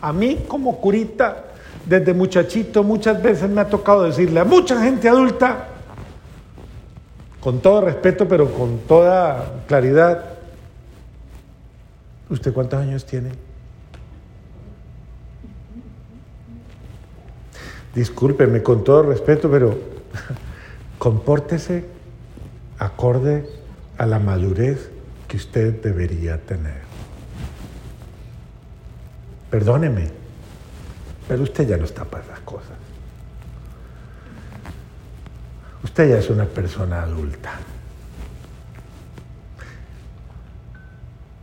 A 0.00 0.12
mí 0.12 0.44
como 0.46 0.78
curita, 0.78 1.44
desde 1.86 2.14
muchachito, 2.14 2.82
muchas 2.82 3.22
veces 3.22 3.48
me 3.48 3.60
ha 3.60 3.68
tocado 3.68 4.04
decirle 4.04 4.40
a 4.40 4.44
mucha 4.44 4.80
gente 4.82 5.08
adulta, 5.08 5.68
con 7.40 7.60
todo 7.60 7.80
respeto, 7.80 8.28
pero 8.28 8.52
con 8.52 8.78
toda 8.86 9.64
claridad, 9.66 10.24
¿usted 12.30 12.52
cuántos 12.52 12.80
años 12.80 13.04
tiene? 13.04 13.30
Discúlpeme 17.96 18.62
con 18.62 18.84
todo 18.84 19.02
respeto, 19.02 19.50
pero 19.50 19.76
compórtese 20.98 21.84
acorde 22.78 23.44
a 23.98 24.06
la 24.06 24.20
madurez 24.20 24.91
que 25.32 25.38
usted 25.38 25.80
debería 25.80 26.36
tener. 26.36 26.82
perdóneme, 29.50 30.10
pero 31.26 31.42
usted 31.42 31.66
ya 31.66 31.78
no 31.78 31.86
está 31.86 32.04
para 32.04 32.22
esas 32.22 32.40
cosas. 32.40 32.76
Usted 35.82 36.10
ya 36.10 36.18
es 36.18 36.28
una 36.28 36.44
persona 36.44 37.04
adulta. 37.04 37.52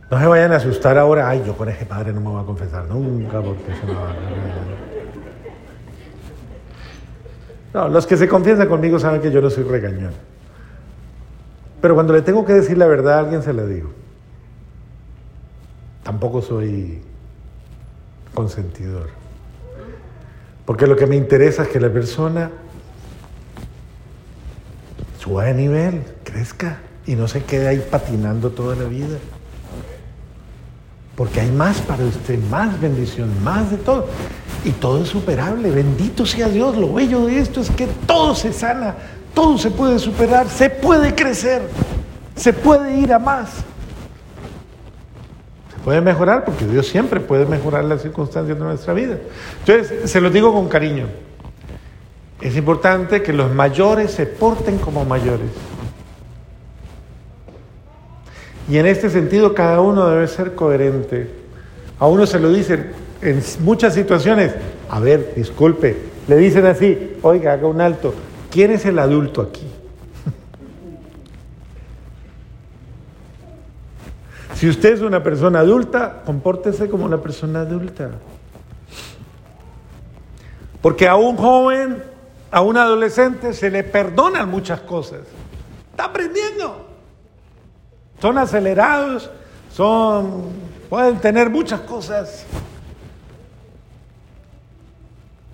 No 0.08 0.20
se 0.20 0.26
vayan 0.28 0.52
a 0.52 0.56
asustar 0.56 0.96
ahora, 0.96 1.28
ay, 1.28 1.42
yo 1.44 1.56
con 1.56 1.68
ese 1.68 1.84
padre 1.84 2.12
no 2.12 2.20
me 2.20 2.28
voy 2.28 2.44
a 2.44 2.46
confesar 2.46 2.84
nunca 2.84 3.40
porque 3.40 3.74
se 3.74 3.86
me 3.86 3.94
va 3.94 4.10
a... 4.10 4.14
No, 7.74 7.88
los 7.88 8.06
que 8.06 8.16
se 8.16 8.28
confiesan 8.28 8.68
conmigo 8.68 9.00
saben 9.00 9.20
que 9.20 9.32
yo 9.32 9.40
no 9.40 9.50
soy 9.50 9.64
regañón. 9.64 10.12
Pero 11.80 11.94
cuando 11.94 12.12
le 12.12 12.22
tengo 12.22 12.44
que 12.44 12.52
decir 12.52 12.76
la 12.76 12.86
verdad 12.86 13.14
a 13.14 13.18
alguien 13.20 13.42
se 13.42 13.52
la 13.52 13.64
digo. 13.64 13.90
Tampoco 16.02 16.42
soy 16.42 17.00
consentidor. 18.34 19.08
Porque 20.64 20.86
lo 20.86 20.96
que 20.96 21.06
me 21.06 21.16
interesa 21.16 21.62
es 21.62 21.68
que 21.68 21.80
la 21.80 21.90
persona 21.90 22.50
suba 25.18 25.44
de 25.44 25.54
nivel, 25.54 26.02
crezca 26.24 26.78
y 27.06 27.14
no 27.14 27.28
se 27.28 27.42
quede 27.44 27.68
ahí 27.68 27.84
patinando 27.90 28.50
toda 28.50 28.76
la 28.76 28.84
vida. 28.84 29.18
Porque 31.16 31.40
hay 31.40 31.50
más 31.50 31.80
para 31.82 32.04
usted, 32.04 32.38
más 32.50 32.80
bendición, 32.80 33.30
más 33.42 33.70
de 33.70 33.76
todo. 33.76 34.06
Y 34.64 34.70
todo 34.70 35.02
es 35.02 35.08
superable. 35.08 35.70
Bendito 35.70 36.24
sea 36.24 36.48
Dios. 36.48 36.76
Lo 36.76 36.94
bello 36.94 37.26
de 37.26 37.38
esto 37.40 37.60
es 37.60 37.70
que 37.70 37.86
todo 38.06 38.34
se 38.34 38.52
sana, 38.52 38.94
todo 39.34 39.58
se 39.58 39.70
puede 39.70 39.98
superar, 39.98 40.48
se 40.48 40.70
puede 40.70 41.14
crecer, 41.14 41.62
se 42.34 42.52
puede 42.52 42.94
ir 42.96 43.12
a 43.12 43.18
más. 43.18 43.50
Se 45.72 45.84
puede 45.84 46.00
mejorar 46.00 46.44
porque 46.44 46.66
Dios 46.66 46.86
siempre 46.86 47.20
puede 47.20 47.46
mejorar 47.46 47.84
las 47.84 48.02
circunstancias 48.02 48.58
de 48.58 48.64
nuestra 48.64 48.92
vida. 48.92 49.18
Entonces, 49.60 50.10
se 50.10 50.20
lo 50.20 50.30
digo 50.30 50.52
con 50.52 50.68
cariño. 50.68 51.06
Es 52.40 52.56
importante 52.56 53.22
que 53.22 53.32
los 53.32 53.52
mayores 53.52 54.12
se 54.12 54.26
porten 54.26 54.78
como 54.78 55.04
mayores. 55.04 55.50
Y 58.68 58.78
en 58.78 58.86
este 58.86 59.10
sentido 59.10 59.52
cada 59.52 59.80
uno 59.80 60.08
debe 60.08 60.28
ser 60.28 60.54
coherente. 60.54 61.28
A 61.98 62.06
uno 62.06 62.24
se 62.26 62.38
lo 62.38 62.50
dicen 62.50 62.92
en 63.20 63.42
muchas 63.60 63.94
situaciones, 63.94 64.54
a 64.88 65.00
ver, 65.00 65.34
disculpe, 65.36 65.96
le 66.28 66.36
dicen 66.36 66.64
así, 66.66 67.16
oiga, 67.22 67.52
haga 67.52 67.66
un 67.66 67.80
alto, 67.80 68.14
¿quién 68.50 68.70
es 68.72 68.84
el 68.84 68.98
adulto 68.98 69.42
aquí? 69.42 69.66
Si 74.54 74.68
usted 74.68 74.92
es 74.92 75.00
una 75.00 75.22
persona 75.22 75.60
adulta, 75.60 76.22
compórtese 76.26 76.90
como 76.90 77.06
una 77.06 77.22
persona 77.22 77.60
adulta. 77.60 78.10
Porque 80.82 81.08
a 81.08 81.16
un 81.16 81.36
joven, 81.36 82.02
a 82.50 82.60
un 82.60 82.76
adolescente 82.76 83.54
se 83.54 83.70
le 83.70 83.84
perdonan 83.84 84.50
muchas 84.50 84.80
cosas. 84.80 85.20
Está 85.90 86.04
aprendiendo. 86.04 86.88
Son 88.20 88.36
acelerados, 88.36 89.30
son 89.72 90.44
pueden 90.90 91.20
tener 91.20 91.48
muchas 91.48 91.80
cosas 91.80 92.44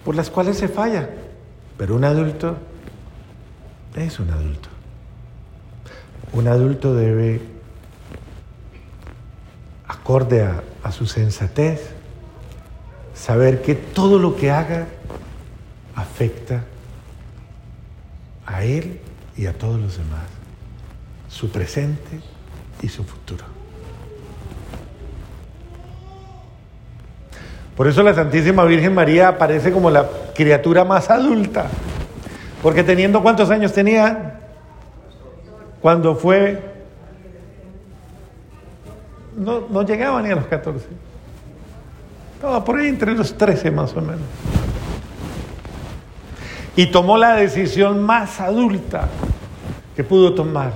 por 0.05 0.15
las 0.15 0.31
cuales 0.31 0.57
se 0.57 0.67
falla. 0.67 1.11
Pero 1.77 1.95
un 1.95 2.05
adulto 2.05 2.57
es 4.05 4.19
un 4.21 4.31
adulto. 4.31 4.69
Un 6.33 6.49
adulto 6.49 6.95
debe, 6.95 7.41
acorde 9.89 10.43
a, 10.43 10.93
su 10.93 11.07
sensatez, 11.07 11.91
saber 13.15 13.63
que 13.63 13.75
todo 13.75 14.19
lo 14.19 14.37
que 14.37 14.51
haga 14.51 14.87
afecta 15.95 16.65
a 18.45 18.63
él 18.63 19.01
y 19.37 19.47
a 19.47 19.53
todos 19.53 19.81
los 19.81 19.97
demás. 19.97 20.27
Su 21.29 21.51
presente 21.51 22.21
y 22.83 22.89
su 22.89 23.03
futuro. 23.05 23.45
Por 27.77 27.89
eso 27.89 28.03
la 28.03 28.15
Santísima 28.15 28.65
Virgen 28.65 28.95
María 28.95 29.29
aparece 29.29 29.71
como 29.71 29.91
la 29.91 30.09
criatura 30.35 30.85
más 30.85 31.11
adulta. 31.11 31.67
Porque 32.67 32.83
teniendo 32.83 33.23
cuántos 33.23 33.49
años 33.51 33.73
tenía 33.73 34.41
cuando 35.81 36.17
fue... 36.17 36.61
No, 39.37 39.69
no 39.71 39.83
llegaba 39.83 40.21
ni 40.21 40.33
a 40.33 40.35
los 40.35 40.47
14. 40.47 40.85
Estaba 42.35 42.65
por 42.65 42.81
ahí 42.81 42.89
entre 42.89 43.15
los 43.15 43.39
13 43.39 43.71
más 43.71 43.95
o 43.97 44.01
menos. 44.01 44.27
Y 46.75 46.87
tomó 46.87 47.17
la 47.17 47.37
decisión 47.37 48.03
más 48.03 48.41
adulta 48.41 49.11
que 49.95 50.03
pudo 50.03 50.35
tomar 50.35 50.73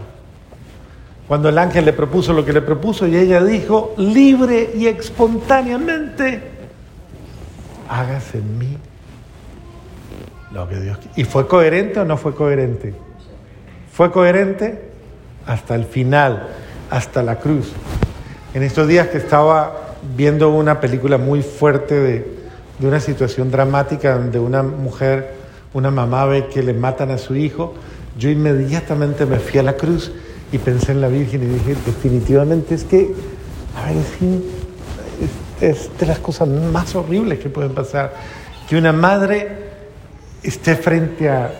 cuando 1.26 1.48
el 1.48 1.58
ángel 1.58 1.86
le 1.86 1.92
propuso 1.92 2.32
lo 2.32 2.44
que 2.44 2.52
le 2.52 2.62
propuso 2.62 3.04
y 3.04 3.16
ella 3.16 3.42
dijo, 3.42 3.94
libre 3.96 4.74
y 4.76 4.86
espontáneamente, 4.86 6.40
hágase 7.88 8.38
en 8.38 8.58
mí 8.58 8.78
lo 10.52 10.68
que 10.68 10.80
Dios. 10.80 10.98
¿Y 11.16 11.24
fue 11.24 11.46
coherente 11.46 12.00
o 12.00 12.04
no 12.04 12.16
fue 12.16 12.34
coherente? 12.34 12.94
Fue 13.92 14.10
coherente 14.10 14.90
hasta 15.46 15.74
el 15.74 15.84
final, 15.84 16.48
hasta 16.90 17.22
la 17.22 17.36
cruz. 17.36 17.72
En 18.54 18.62
estos 18.62 18.88
días 18.88 19.08
que 19.08 19.18
estaba 19.18 19.94
viendo 20.16 20.50
una 20.50 20.80
película 20.80 21.18
muy 21.18 21.42
fuerte 21.42 21.94
de, 21.94 22.26
de 22.78 22.88
una 22.88 23.00
situación 23.00 23.50
dramática 23.50 24.16
donde 24.16 24.38
una 24.38 24.62
mujer, 24.62 25.34
una 25.72 25.90
mamá 25.90 26.24
ve 26.24 26.48
que 26.48 26.62
le 26.62 26.72
matan 26.72 27.10
a 27.10 27.18
su 27.18 27.36
hijo, 27.36 27.74
yo 28.18 28.28
inmediatamente 28.28 29.26
me 29.26 29.38
fui 29.38 29.60
a 29.60 29.62
la 29.62 29.74
cruz 29.74 30.12
y 30.52 30.58
pensé 30.58 30.92
en 30.92 31.00
la 31.00 31.08
Virgen 31.08 31.42
y 31.42 31.46
dije, 31.46 31.76
definitivamente 31.86 32.74
es 32.74 32.84
que, 32.84 33.14
a 33.76 33.86
ver, 33.86 33.96
es, 35.60 35.78
es 35.78 35.90
de 35.98 36.06
las 36.06 36.18
cosas 36.18 36.48
más 36.48 36.94
horribles 36.96 37.38
que 37.38 37.48
pueden 37.48 37.72
pasar, 37.72 38.14
que 38.68 38.76
una 38.76 38.92
madre 38.92 39.69
esté 40.42 40.76
frente 40.76 41.28
a, 41.28 41.52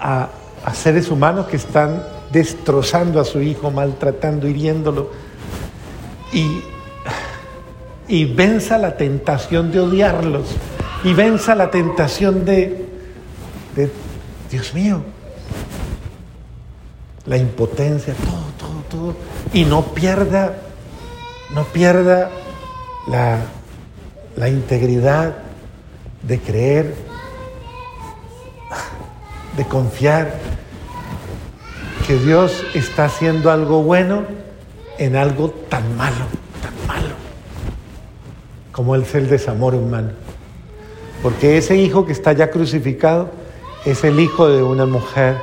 a, 0.00 0.28
a 0.64 0.74
seres 0.74 1.10
humanos 1.10 1.46
que 1.46 1.56
están 1.56 2.02
destrozando 2.30 3.20
a 3.20 3.24
su 3.24 3.40
hijo, 3.40 3.70
maltratando, 3.70 4.48
hiriéndolo, 4.48 5.10
y, 6.32 6.60
y 8.08 8.24
venza 8.24 8.78
la 8.78 8.96
tentación 8.96 9.72
de 9.72 9.80
odiarlos, 9.80 10.46
y 11.04 11.14
venza 11.14 11.54
la 11.54 11.70
tentación 11.70 12.44
de, 12.44 12.86
de 13.76 13.90
Dios 14.50 14.74
mío, 14.74 15.02
la 17.26 17.36
impotencia, 17.36 18.14
todo, 18.14 18.68
todo, 18.68 18.82
todo, 18.90 19.16
y 19.52 19.64
no 19.64 19.82
pierda, 19.94 20.54
no 21.54 21.64
pierda 21.64 22.30
la, 23.08 23.38
la 24.36 24.48
integridad 24.48 25.36
de 26.22 26.40
creer, 26.40 27.05
de 29.56 29.64
confiar 29.64 30.34
que 32.06 32.16
Dios 32.18 32.64
está 32.74 33.06
haciendo 33.06 33.50
algo 33.50 33.82
bueno 33.82 34.24
en 34.98 35.16
algo 35.16 35.50
tan 35.50 35.96
malo, 35.96 36.26
tan 36.62 36.86
malo, 36.86 37.14
como 38.72 38.94
es 38.96 39.14
el 39.14 39.28
desamor 39.28 39.74
humano. 39.74 40.10
Porque 41.22 41.56
ese 41.56 41.76
hijo 41.76 42.06
que 42.06 42.12
está 42.12 42.32
ya 42.32 42.50
crucificado 42.50 43.30
es 43.84 44.04
el 44.04 44.20
hijo 44.20 44.48
de 44.48 44.62
una 44.62 44.86
mujer 44.86 45.36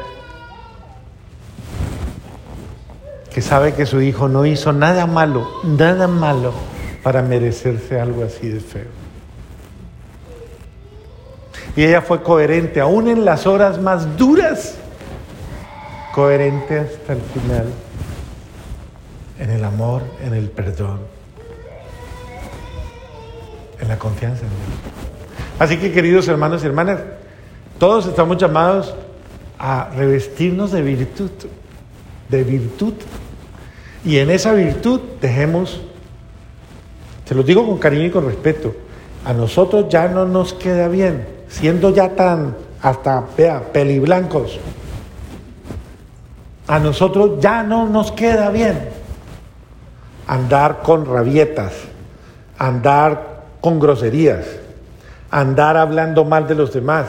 que 3.34 3.42
sabe 3.42 3.74
que 3.74 3.86
su 3.86 4.02
hijo 4.02 4.30
no 4.30 4.46
hizo 4.46 4.72
nada 4.72 5.08
malo, 5.08 5.50
nada 5.64 6.08
malo 6.08 6.54
para 7.02 7.22
merecerse 7.22 8.00
algo 8.00 8.24
así 8.24 8.48
de 8.48 8.60
feo. 8.60 9.03
Y 11.76 11.84
ella 11.84 12.02
fue 12.02 12.22
coherente, 12.22 12.80
aún 12.80 13.08
en 13.08 13.26
las 13.26 13.48
horas 13.48 13.82
más 13.82 14.18
duras, 14.18 14.76
coherente 16.14 16.80
hasta 16.80 17.14
el 17.14 17.22
final, 17.22 17.66
en 19.40 19.50
el 19.50 19.64
amor, 19.64 20.04
en 20.24 20.36
el 20.36 20.50
perdón, 20.50 21.00
en 23.82 23.88
la 23.88 23.98
confianza 23.98 24.44
en 24.44 24.50
Dios. 24.50 24.94
Así 25.58 25.78
que 25.78 25.92
queridos 25.92 26.28
hermanos 26.28 26.64
y 26.64 26.68
hermanas, 26.68 27.00
todos 27.80 28.06
estamos 28.06 28.38
llamados 28.38 28.94
a 29.58 29.90
revestirnos 29.96 30.72
de 30.72 30.82
virtud, 30.82 31.32
de 32.30 32.44
virtud. 32.44 32.94
Y 34.06 34.18
en 34.18 34.30
esa 34.30 34.54
virtud 34.54 35.00
dejemos, 35.22 35.82
se 37.26 37.34
lo 37.34 37.42
digo 37.44 37.66
con 37.66 37.80
cariño 37.80 38.06
y 38.06 38.12
con 38.12 38.26
respeto, 38.26 38.76
a 39.26 39.34
nosotros 39.34 39.86
ya 39.90 40.08
no 40.08 40.26
nos 40.26 40.54
queda 40.54 40.88
bien, 40.88 41.26
siendo 41.54 41.92
ya 41.92 42.16
tan, 42.16 42.56
hasta, 42.82 43.24
vea, 43.38 43.62
peliblancos, 43.72 44.60
a 46.68 46.80
nosotros 46.80 47.40
ya 47.40 47.62
no 47.62 47.88
nos 47.88 48.12
queda 48.12 48.50
bien 48.50 48.90
andar 50.28 50.82
con 50.82 51.06
rabietas, 51.06 51.74
andar 52.58 53.44
con 53.62 53.80
groserías, 53.80 54.46
andar 55.30 55.78
hablando 55.78 56.26
mal 56.26 56.48
de 56.48 56.56
los 56.56 56.74
demás, 56.74 57.08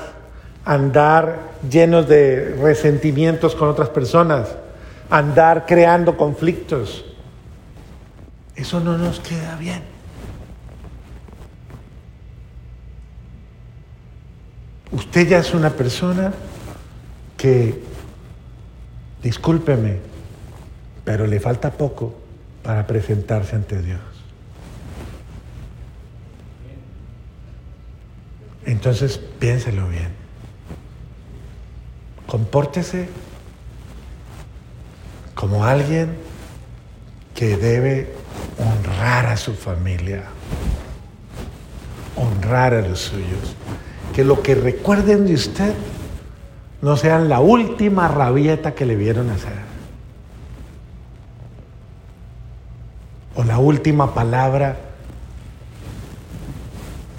andar 0.65 1.39
llenos 1.71 2.07
de 2.07 2.55
resentimientos 2.61 3.55
con 3.55 3.69
otras 3.69 3.89
personas, 3.89 4.49
andar 5.09 5.65
creando 5.65 6.19
conflictos. 6.19 7.05
Eso 8.57 8.79
no 8.81 8.99
nos 8.99 9.21
queda 9.21 9.57
bien. 9.57 9.94
Usted 14.95 15.27
ya 15.27 15.39
es 15.39 15.53
una 15.53 15.71
persona 15.71 16.33
que, 17.37 17.83
discúlpeme, 19.25 19.99
pero 21.05 21.27
le 21.27 21.41
falta 21.41 21.73
poco 21.73 22.15
para 22.63 22.87
presentarse 22.87 23.57
ante 23.57 23.83
Dios. 23.83 23.99
Entonces 28.65 29.19
piénselo 29.19 29.89
bien. 29.89 30.11
Compórtese 32.29 33.09
como 35.35 35.65
alguien 35.65 36.17
que 37.35 37.57
debe 37.57 38.15
honrar 38.59 39.27
a 39.27 39.37
su 39.37 39.55
familia, 39.55 40.23
honrar 42.15 42.75
a 42.75 42.81
los 42.81 43.01
suyos. 43.01 43.57
Que 44.13 44.25
lo 44.25 44.43
que 44.43 44.55
recuerden 44.55 45.27
de 45.27 45.35
usted 45.35 45.75
no 46.83 46.97
sean 46.97 47.29
la 47.29 47.41
última 47.41 48.09
rabieta 48.09 48.75
que 48.75 48.85
le 48.85 48.97
vieron 48.97 49.31
hacer. 49.31 49.65
O 53.37 53.43
la 53.43 53.59
última 53.59 54.15
palabra 54.15 54.77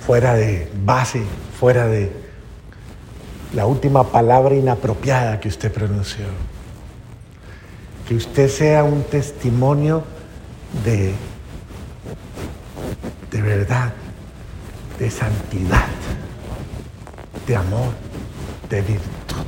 fuera 0.05 0.35
de 0.35 0.69
base, 0.85 1.23
fuera 1.59 1.87
de 1.87 2.11
la 3.53 3.65
última 3.65 4.03
palabra 4.03 4.53
inapropiada 4.53 5.39
que 5.39 5.47
usted 5.47 5.71
pronunció. 5.71 6.25
Que 8.07 8.15
usted 8.15 8.49
sea 8.49 8.83
un 8.83 9.03
testimonio 9.03 10.03
de, 10.83 11.13
de 13.31 13.41
verdad, 13.41 13.93
de 14.99 15.09
santidad, 15.09 15.87
de 17.47 17.55
amor, 17.55 17.93
de 18.69 18.81
virtud. 18.81 19.45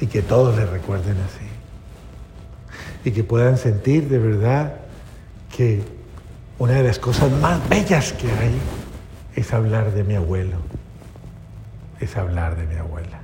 Y 0.00 0.06
que 0.06 0.22
todos 0.22 0.56
le 0.56 0.66
recuerden 0.66 1.16
así. 1.20 1.46
Y 3.04 3.12
que 3.12 3.24
puedan 3.24 3.58
sentir 3.58 4.08
de 4.08 4.18
verdad 4.18 4.76
que 5.54 5.82
una 6.58 6.74
de 6.74 6.82
las 6.82 6.98
cosas 6.98 7.30
más 7.32 7.68
bellas 7.68 8.12
que 8.12 8.30
hay 8.30 8.58
es 9.36 9.52
hablar 9.52 9.92
de 9.92 10.04
mi 10.04 10.14
abuelo, 10.14 10.58
es 12.00 12.16
hablar 12.16 12.56
de 12.56 12.66
mi 12.66 12.76
abuela. 12.76 13.23